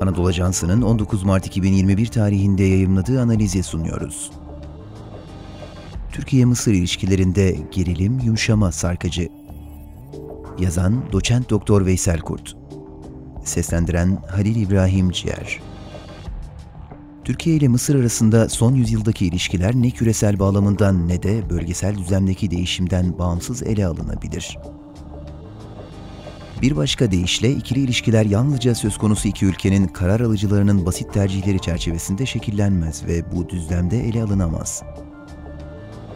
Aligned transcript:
Anadolu 0.00 0.26
Ajansı'nın 0.26 0.82
19 0.82 1.22
Mart 1.22 1.46
2021 1.46 2.06
tarihinde 2.06 2.62
yayımladığı 2.64 3.20
analizi 3.22 3.62
sunuyoruz. 3.62 4.30
Türkiye-Mısır 6.12 6.72
ilişkilerinde 6.72 7.56
gerilim 7.70 8.18
yumuşama 8.24 8.72
sarkacı. 8.72 9.28
Yazan 10.58 11.12
Doçent 11.12 11.50
Doktor 11.50 11.86
Veysel 11.86 12.20
Kurt. 12.20 12.56
Seslendiren 13.44 14.22
Halil 14.30 14.56
İbrahim 14.56 15.10
Ciğer. 15.10 15.60
Türkiye 17.24 17.56
ile 17.56 17.68
Mısır 17.68 18.00
arasında 18.00 18.48
son 18.48 18.74
yüzyıldaki 18.74 19.26
ilişkiler 19.26 19.74
ne 19.74 19.90
küresel 19.90 20.38
bağlamından 20.38 21.08
ne 21.08 21.22
de 21.22 21.50
bölgesel 21.50 21.98
düzlemdeki 21.98 22.50
değişimden 22.50 23.18
bağımsız 23.18 23.62
ele 23.62 23.86
alınabilir. 23.86 24.58
Bir 26.62 26.76
başka 26.76 27.10
deyişle 27.10 27.50
ikili 27.50 27.80
ilişkiler 27.80 28.24
yalnızca 28.24 28.74
söz 28.74 28.98
konusu 28.98 29.28
iki 29.28 29.46
ülkenin 29.46 29.86
karar 29.86 30.20
alıcılarının 30.20 30.86
basit 30.86 31.12
tercihleri 31.12 31.60
çerçevesinde 31.60 32.26
şekillenmez 32.26 33.06
ve 33.06 33.32
bu 33.32 33.48
düzlemde 33.48 34.08
ele 34.08 34.22
alınamaz. 34.22 34.82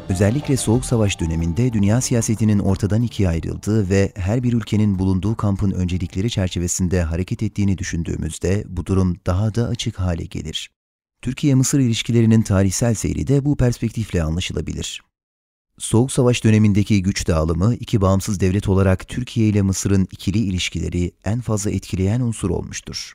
Özellikle 0.09 0.57
Soğuk 0.57 0.85
Savaş 0.85 1.21
döneminde 1.21 1.73
dünya 1.73 2.01
siyasetinin 2.01 2.59
ortadan 2.59 3.03
ikiye 3.03 3.29
ayrıldığı 3.29 3.91
ve 3.91 4.13
her 4.16 4.43
bir 4.43 4.53
ülkenin 4.53 4.99
bulunduğu 4.99 5.37
kampın 5.37 5.71
öncelikleri 5.71 6.30
çerçevesinde 6.30 7.02
hareket 7.02 7.43
ettiğini 7.43 7.79
düşündüğümüzde 7.79 8.65
bu 8.69 8.87
durum 8.87 9.16
daha 9.27 9.55
da 9.55 9.66
açık 9.66 10.01
hale 10.01 10.25
gelir. 10.25 10.71
Türkiye-Mısır 11.23 11.80
ilişkilerinin 11.80 12.43
tarihsel 12.43 12.95
seyri 12.95 13.27
de 13.27 13.45
bu 13.45 13.57
perspektifle 13.57 14.23
anlaşılabilir. 14.23 15.10
Soğuk 15.80 16.12
Savaş 16.12 16.45
dönemindeki 16.45 17.02
güç 17.02 17.27
dağılımı 17.27 17.75
iki 17.75 18.01
bağımsız 18.01 18.41
devlet 18.41 18.69
olarak 18.69 19.09
Türkiye 19.09 19.48
ile 19.48 19.62
Mısır'ın 19.62 20.09
ikili 20.12 20.38
ilişkileri 20.38 21.12
en 21.25 21.41
fazla 21.41 21.71
etkileyen 21.71 22.21
unsur 22.21 22.51
olmuştur. 22.51 23.15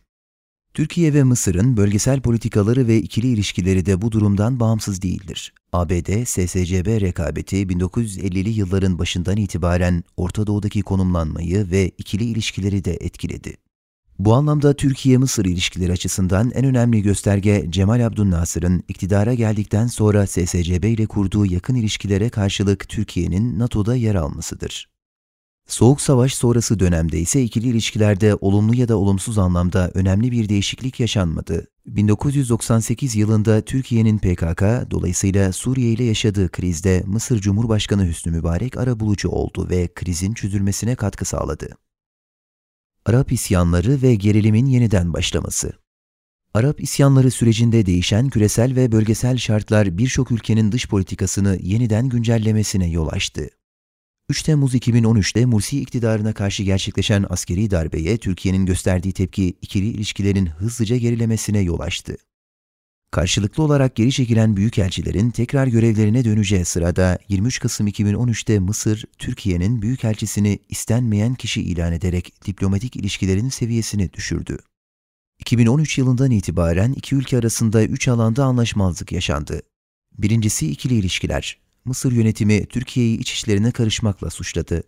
Türkiye 0.73 1.13
ve 1.13 1.23
Mısır'ın 1.23 1.77
bölgesel 1.77 2.21
politikaları 2.21 2.87
ve 2.87 2.97
ikili 2.97 3.27
ilişkileri 3.27 3.85
de 3.85 4.01
bu 4.01 4.11
durumdan 4.11 4.59
bağımsız 4.59 5.01
değildir. 5.01 5.53
ABD, 5.73 6.25
SSCB 6.25 7.01
rekabeti 7.01 7.55
1950'li 7.55 8.49
yılların 8.49 8.99
başından 8.99 9.37
itibaren 9.37 10.03
Orta 10.17 10.47
Doğu'daki 10.47 10.81
konumlanmayı 10.81 11.71
ve 11.71 11.91
ikili 11.97 12.23
ilişkileri 12.23 12.85
de 12.85 12.93
etkiledi. 12.93 13.64
Bu 14.19 14.33
anlamda 14.33 14.73
Türkiye-Mısır 14.73 15.45
ilişkileri 15.45 15.91
açısından 15.91 16.51
en 16.51 16.65
önemli 16.65 17.01
gösterge 17.01 17.65
Cemal 17.69 18.05
Abdülnasır'ın 18.05 18.83
iktidara 18.87 19.33
geldikten 19.33 19.87
sonra 19.87 20.27
SSCB 20.27 20.83
ile 20.83 21.05
kurduğu 21.05 21.45
yakın 21.45 21.75
ilişkilere 21.75 22.29
karşılık 22.29 22.89
Türkiye'nin 22.89 23.59
NATO'da 23.59 23.95
yer 23.95 24.15
almasıdır. 24.15 24.89
Soğuk 25.67 26.01
Savaş 26.01 26.35
sonrası 26.35 26.79
dönemde 26.79 27.19
ise 27.19 27.43
ikili 27.43 27.67
ilişkilerde 27.67 28.35
olumlu 28.35 28.75
ya 28.75 28.87
da 28.87 28.97
olumsuz 28.97 29.37
anlamda 29.37 29.91
önemli 29.93 30.31
bir 30.31 30.49
değişiklik 30.49 30.99
yaşanmadı. 30.99 31.67
1998 31.85 33.15
yılında 33.15 33.61
Türkiye'nin 33.61 34.17
PKK, 34.17 34.91
dolayısıyla 34.91 35.51
Suriye 35.51 35.91
ile 35.91 36.03
yaşadığı 36.03 36.49
krizde 36.49 37.03
Mısır 37.05 37.39
Cumhurbaşkanı 37.39 38.07
Hüsnü 38.07 38.31
Mübarek 38.31 38.77
arabulucu 38.77 39.29
oldu 39.29 39.67
ve 39.69 39.89
krizin 39.95 40.33
çözülmesine 40.33 40.95
katkı 40.95 41.25
sağladı. 41.25 41.77
Arap 43.07 43.31
isyanları 43.31 44.01
ve 44.01 44.15
gerilimin 44.15 44.65
yeniden 44.65 45.13
başlaması. 45.13 45.73
Arap 46.53 46.81
isyanları 46.81 47.31
sürecinde 47.31 47.85
değişen 47.85 48.29
küresel 48.29 48.75
ve 48.75 48.91
bölgesel 48.91 49.37
şartlar 49.37 49.97
birçok 49.97 50.31
ülkenin 50.31 50.71
dış 50.71 50.87
politikasını 50.87 51.59
yeniden 51.61 52.09
güncellemesine 52.09 52.89
yol 52.89 53.07
açtı. 53.07 53.49
3 54.29 54.43
Temmuz 54.43 54.75
2013'te 54.75 55.45
Mursi 55.45 55.81
iktidarına 55.81 56.33
karşı 56.33 56.63
gerçekleşen 56.63 57.25
askeri 57.29 57.71
darbeye 57.71 58.17
Türkiye'nin 58.17 58.65
gösterdiği 58.65 59.13
tepki 59.13 59.47
ikili 59.61 59.87
ilişkilerin 59.87 60.45
hızlıca 60.45 60.97
gerilemesine 60.97 61.59
yol 61.59 61.79
açtı. 61.79 62.17
Karşılıklı 63.11 63.63
olarak 63.63 63.95
geri 63.95 64.11
çekilen 64.11 64.57
büyükelçilerin 64.57 65.29
tekrar 65.29 65.67
görevlerine 65.67 66.25
döneceği 66.25 66.65
sırada 66.65 67.19
23 67.29 67.59
Kasım 67.59 67.87
2013'te 67.87 68.59
Mısır, 68.59 69.05
Türkiye'nin 69.17 69.81
büyükelçisini 69.81 70.59
istenmeyen 70.69 71.35
kişi 71.35 71.61
ilan 71.61 71.93
ederek 71.93 72.33
diplomatik 72.45 72.95
ilişkilerin 72.95 73.49
seviyesini 73.49 74.13
düşürdü. 74.13 74.57
2013 75.39 75.97
yılından 75.97 76.31
itibaren 76.31 76.93
iki 76.93 77.15
ülke 77.15 77.37
arasında 77.37 77.83
üç 77.83 78.07
alanda 78.07 78.43
anlaşmazlık 78.43 79.11
yaşandı. 79.11 79.61
Birincisi 80.17 80.71
ikili 80.71 80.93
ilişkiler. 80.93 81.57
Mısır 81.85 82.11
yönetimi 82.11 82.65
Türkiye'yi 82.65 83.19
iç 83.19 83.31
işlerine 83.31 83.71
karışmakla 83.71 84.29
suçladı. 84.29 84.83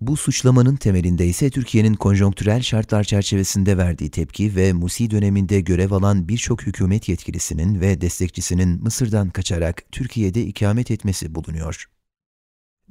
Bu 0.00 0.16
suçlamanın 0.16 0.76
temelinde 0.76 1.26
ise 1.26 1.50
Türkiye'nin 1.50 1.94
konjonktürel 1.94 2.62
şartlar 2.62 3.04
çerçevesinde 3.04 3.78
verdiği 3.78 4.10
tepki 4.10 4.56
ve 4.56 4.72
Musi 4.72 5.10
döneminde 5.10 5.60
görev 5.60 5.90
alan 5.90 6.28
birçok 6.28 6.62
hükümet 6.62 7.08
yetkilisinin 7.08 7.80
ve 7.80 8.00
destekçisinin 8.00 8.82
Mısır'dan 8.82 9.30
kaçarak 9.30 9.82
Türkiye'de 9.92 10.42
ikamet 10.42 10.90
etmesi 10.90 11.34
bulunuyor. 11.34 11.84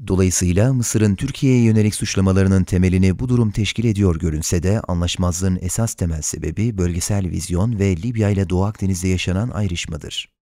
Dolayısıyla 0.08 0.74
Mısır'ın 0.74 1.16
Türkiye'ye 1.16 1.64
yönelik 1.64 1.96
suçlamalarının 1.96 2.64
temelini 2.64 3.20
bu 3.20 3.30
durum 3.30 3.52
teşkil 3.52 3.86
ediyor 3.86 4.20
görünse 4.20 4.64
de 4.64 4.82
anlaşmazlığın 4.82 5.60
esas 5.62 5.94
temel 5.94 6.22
sebebi 6.22 6.78
bölgesel 6.78 7.30
vizyon 7.30 7.80
ve 7.80 7.98
Libya 7.98 8.30
ile 8.30 8.50
Doğu 8.50 8.64
Akdeniz'de 8.64 9.08
yaşanan 9.08 9.50
ayrışmadır. 9.50 10.37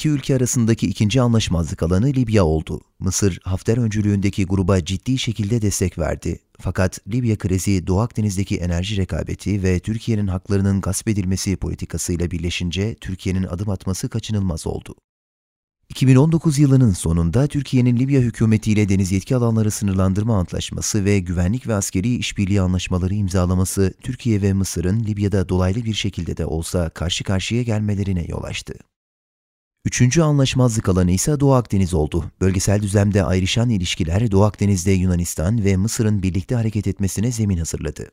İki 0.00 0.08
ülke 0.08 0.36
arasındaki 0.36 0.86
ikinci 0.86 1.20
anlaşmazlık 1.20 1.82
alanı 1.82 2.06
Libya 2.06 2.44
oldu. 2.44 2.80
Mısır, 2.98 3.38
Hafter 3.44 3.76
öncülüğündeki 3.76 4.46
gruba 4.46 4.84
ciddi 4.84 5.18
şekilde 5.18 5.62
destek 5.62 5.98
verdi. 5.98 6.38
Fakat 6.60 7.08
Libya 7.08 7.38
krizi 7.38 7.86
Doğu 7.86 8.00
Akdeniz'deki 8.00 8.56
enerji 8.56 8.96
rekabeti 8.96 9.62
ve 9.62 9.78
Türkiye'nin 9.78 10.26
haklarının 10.26 10.80
gasp 10.80 11.08
edilmesi 11.08 11.56
politikasıyla 11.56 12.30
birleşince 12.30 12.94
Türkiye'nin 12.94 13.42
adım 13.42 13.70
atması 13.70 14.08
kaçınılmaz 14.08 14.66
oldu. 14.66 14.94
2019 15.88 16.58
yılının 16.58 16.92
sonunda 16.92 17.46
Türkiye'nin 17.46 17.96
Libya 17.96 18.20
hükümetiyle 18.20 18.88
deniz 18.88 19.12
yetki 19.12 19.36
alanları 19.36 19.70
sınırlandırma 19.70 20.38
antlaşması 20.38 21.04
ve 21.04 21.18
güvenlik 21.18 21.66
ve 21.66 21.74
askeri 21.74 22.16
işbirliği 22.16 22.60
anlaşmaları 22.60 23.14
imzalaması 23.14 23.94
Türkiye 24.02 24.42
ve 24.42 24.52
Mısır'ın 24.52 25.00
Libya'da 25.04 25.48
dolaylı 25.48 25.84
bir 25.84 25.94
şekilde 25.94 26.36
de 26.36 26.46
olsa 26.46 26.90
karşı 26.90 27.24
karşıya 27.24 27.62
gelmelerine 27.62 28.24
yol 28.28 28.42
açtı. 28.42 28.74
Üçüncü 29.84 30.22
anlaşmazlık 30.22 30.88
alanı 30.88 31.10
ise 31.10 31.40
Doğu 31.40 31.54
Akdeniz 31.54 31.94
oldu. 31.94 32.24
Bölgesel 32.40 32.82
düzlemde 32.82 33.24
ayrışan 33.24 33.70
ilişkiler 33.70 34.30
Doğu 34.30 34.44
Akdeniz'de 34.44 34.90
Yunanistan 34.90 35.64
ve 35.64 35.76
Mısır'ın 35.76 36.22
birlikte 36.22 36.54
hareket 36.54 36.86
etmesine 36.86 37.32
zemin 37.32 37.58
hazırladı. 37.58 38.10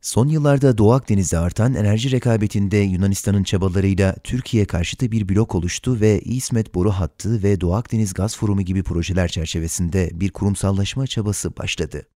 Son 0.00 0.28
yıllarda 0.28 0.78
Doğu 0.78 0.92
Akdeniz'de 0.92 1.38
artan 1.38 1.74
enerji 1.74 2.10
rekabetinde 2.10 2.76
Yunanistan'ın 2.76 3.42
çabalarıyla 3.42 4.16
Türkiye 4.24 4.64
karşıtı 4.64 5.12
bir 5.12 5.28
blok 5.28 5.54
oluştu 5.54 6.00
ve 6.00 6.20
İsmet 6.20 6.74
Boru 6.74 6.90
Hattı 6.90 7.42
ve 7.42 7.60
Doğu 7.60 7.74
Akdeniz 7.74 8.14
Gaz 8.14 8.36
Forumu 8.36 8.62
gibi 8.62 8.82
projeler 8.82 9.28
çerçevesinde 9.28 10.10
bir 10.14 10.30
kurumsallaşma 10.30 11.06
çabası 11.06 11.56
başladı. 11.56 12.06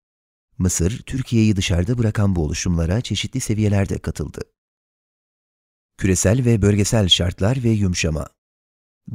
Mısır, 0.59 1.03
Türkiye'yi 1.03 1.57
dışarıda 1.57 1.99
bırakan 1.99 2.37
bu 2.37 2.45
oluşumlara 2.45 3.01
çeşitli 3.01 3.41
seviyelerde 3.41 3.99
katıldı. 3.99 4.41
Küresel 5.99 6.45
ve 6.45 6.63
bölgesel 6.63 7.09
şartlar 7.09 7.65
ve 7.65 7.69
yumuşama 7.69 8.29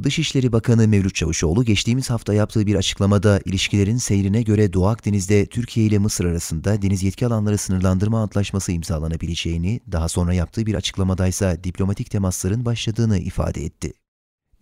Dışişleri 0.02 0.52
Bakanı 0.52 0.88
Mevlüt 0.88 1.14
Çavuşoğlu 1.14 1.64
geçtiğimiz 1.64 2.10
hafta 2.10 2.34
yaptığı 2.34 2.66
bir 2.66 2.74
açıklamada 2.74 3.40
ilişkilerin 3.44 3.96
seyrine 3.96 4.42
göre 4.42 4.72
Doğu 4.72 4.86
Akdeniz'de 4.86 5.46
Türkiye 5.46 5.86
ile 5.86 5.98
Mısır 5.98 6.24
arasında 6.24 6.82
deniz 6.82 7.02
yetki 7.02 7.26
alanları 7.26 7.58
sınırlandırma 7.58 8.22
antlaşması 8.22 8.72
imzalanabileceğini, 8.72 9.80
daha 9.92 10.08
sonra 10.08 10.34
yaptığı 10.34 10.66
bir 10.66 10.74
açıklamadaysa 10.74 11.64
diplomatik 11.64 12.10
temasların 12.10 12.64
başladığını 12.64 13.18
ifade 13.18 13.64
etti. 13.64 13.92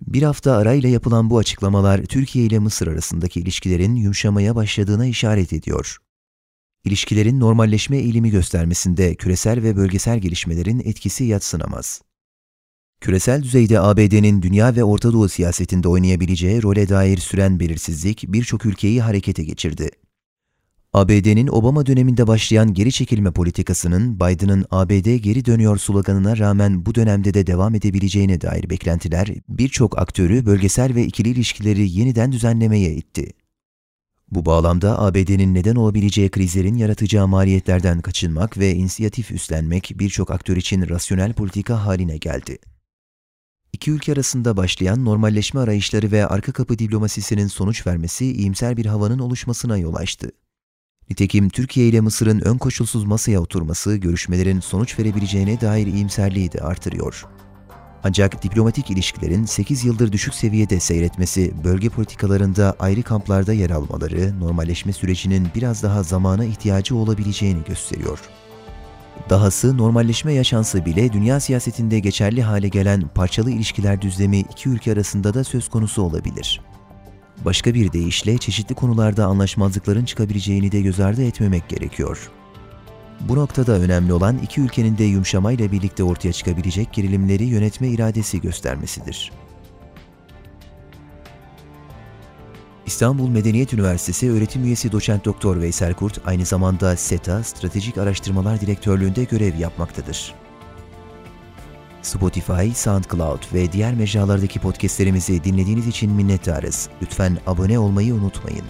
Bir 0.00 0.22
hafta 0.22 0.52
arayla 0.52 0.88
yapılan 0.88 1.30
bu 1.30 1.38
açıklamalar 1.38 2.02
Türkiye 2.02 2.44
ile 2.44 2.58
Mısır 2.58 2.86
arasındaki 2.86 3.40
ilişkilerin 3.40 3.94
yumuşamaya 3.94 4.54
başladığına 4.54 5.06
işaret 5.06 5.52
ediyor. 5.52 5.98
İlişkilerin 6.84 7.40
normalleşme 7.40 7.96
eğilimi 7.96 8.30
göstermesinde 8.30 9.14
küresel 9.14 9.62
ve 9.62 9.76
bölgesel 9.76 10.18
gelişmelerin 10.18 10.82
etkisi 10.84 11.24
yatsınamaz. 11.24 12.00
Küresel 13.00 13.42
düzeyde 13.42 13.80
ABD'nin 13.80 14.42
dünya 14.42 14.76
ve 14.76 14.84
Orta 14.84 15.12
Doğu 15.12 15.28
siyasetinde 15.28 15.88
oynayabileceği 15.88 16.62
role 16.62 16.88
dair 16.88 17.18
süren 17.18 17.60
belirsizlik 17.60 18.24
birçok 18.28 18.66
ülkeyi 18.66 19.02
harekete 19.02 19.44
geçirdi. 19.44 19.90
ABD'nin 20.92 21.46
Obama 21.46 21.86
döneminde 21.86 22.26
başlayan 22.26 22.74
geri 22.74 22.92
çekilme 22.92 23.30
politikasının 23.30 24.16
Biden'ın 24.16 24.64
ABD 24.70 25.16
geri 25.16 25.44
dönüyor 25.44 25.78
sloganına 25.78 26.38
rağmen 26.38 26.86
bu 26.86 26.94
dönemde 26.94 27.34
de 27.34 27.46
devam 27.46 27.74
edebileceğine 27.74 28.40
dair 28.40 28.70
beklentiler 28.70 29.28
birçok 29.48 29.98
aktörü 29.98 30.46
bölgesel 30.46 30.94
ve 30.94 31.04
ikili 31.04 31.28
ilişkileri 31.28 31.90
yeniden 31.90 32.32
düzenlemeye 32.32 32.94
itti. 32.94 33.32
Bu 34.30 34.46
bağlamda 34.46 35.02
ABD'nin 35.02 35.54
neden 35.54 35.76
olabileceği 35.76 36.28
krizlerin 36.28 36.76
yaratacağı 36.76 37.28
maliyetlerden 37.28 38.00
kaçınmak 38.00 38.58
ve 38.58 38.74
inisiyatif 38.74 39.30
üstlenmek 39.30 39.92
birçok 39.94 40.30
aktör 40.30 40.56
için 40.56 40.88
rasyonel 40.88 41.32
politika 41.32 41.86
haline 41.86 42.16
geldi. 42.16 42.58
İki 43.74 43.90
ülke 43.90 44.12
arasında 44.12 44.56
başlayan 44.56 45.04
normalleşme 45.04 45.60
arayışları 45.60 46.12
ve 46.12 46.26
arka 46.26 46.52
kapı 46.52 46.78
diplomasisinin 46.78 47.46
sonuç 47.46 47.86
vermesi 47.86 48.32
iyimser 48.32 48.76
bir 48.76 48.86
havanın 48.86 49.18
oluşmasına 49.18 49.76
yol 49.78 49.94
açtı. 49.94 50.30
Nitekim 51.10 51.48
Türkiye 51.48 51.88
ile 51.88 52.00
Mısır'ın 52.00 52.40
ön 52.40 52.58
koşulsuz 52.58 53.04
masaya 53.04 53.40
oturması 53.40 53.96
görüşmelerin 53.96 54.60
sonuç 54.60 54.98
verebileceğine 54.98 55.60
dair 55.60 55.86
iyimserliği 55.86 56.52
de 56.52 56.60
artırıyor. 56.60 57.26
Ancak 58.04 58.42
diplomatik 58.42 58.90
ilişkilerin 58.90 59.44
8 59.44 59.84
yıldır 59.84 60.12
düşük 60.12 60.34
seviyede 60.34 60.80
seyretmesi, 60.80 61.64
bölge 61.64 61.88
politikalarında 61.88 62.76
ayrı 62.78 63.02
kamplarda 63.02 63.52
yer 63.52 63.70
almaları, 63.70 64.40
normalleşme 64.40 64.92
sürecinin 64.92 65.48
biraz 65.54 65.82
daha 65.82 66.02
zamana 66.02 66.44
ihtiyacı 66.44 66.96
olabileceğini 66.96 67.64
gösteriyor. 67.64 68.18
Dahası 69.30 69.78
normalleşme 69.78 70.32
yaşansa 70.32 70.84
bile 70.84 71.12
dünya 71.12 71.40
siyasetinde 71.40 71.98
geçerli 71.98 72.42
hale 72.42 72.68
gelen 72.68 73.02
parçalı 73.14 73.50
ilişkiler 73.50 74.02
düzlemi 74.02 74.38
iki 74.38 74.68
ülke 74.68 74.92
arasında 74.92 75.34
da 75.34 75.44
söz 75.44 75.68
konusu 75.68 76.02
olabilir. 76.02 76.60
Başka 77.44 77.74
bir 77.74 77.92
deyişle 77.92 78.38
çeşitli 78.38 78.74
konularda 78.74 79.26
anlaşmazlıkların 79.26 80.04
çıkabileceğini 80.04 80.72
de 80.72 80.80
göz 80.80 81.00
ardı 81.00 81.22
etmemek 81.22 81.68
gerekiyor. 81.68 82.30
Bu 83.20 83.36
noktada 83.36 83.72
önemli 83.72 84.12
olan 84.12 84.38
iki 84.38 84.60
ülkenin 84.60 84.98
de 84.98 85.04
yumuşamayla 85.04 85.72
birlikte 85.72 86.04
ortaya 86.04 86.32
çıkabilecek 86.32 86.92
gerilimleri 86.92 87.44
yönetme 87.44 87.88
iradesi 87.88 88.40
göstermesidir. 88.40 89.32
İstanbul 92.86 93.28
Medeniyet 93.28 93.72
Üniversitesi 93.72 94.30
öğretim 94.30 94.64
üyesi 94.64 94.92
doçent 94.92 95.24
doktor 95.24 95.60
Veysel 95.60 95.94
Kurt 95.94 96.20
aynı 96.26 96.44
zamanda 96.44 96.96
SETA 96.96 97.42
Stratejik 97.42 97.98
Araştırmalar 97.98 98.60
Direktörlüğünde 98.60 99.24
görev 99.24 99.58
yapmaktadır. 99.58 100.34
Spotify, 102.02 102.70
SoundCloud 102.74 103.54
ve 103.54 103.72
diğer 103.72 103.94
mecralardaki 103.94 104.60
podcastlerimizi 104.60 105.44
dinlediğiniz 105.44 105.86
için 105.86 106.12
minnettarız. 106.12 106.88
Lütfen 107.02 107.38
abone 107.46 107.78
olmayı 107.78 108.14
unutmayın. 108.14 108.64